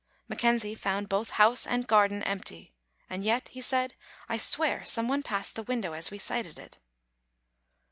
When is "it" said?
6.57-6.79